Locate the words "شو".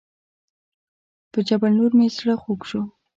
2.69-2.81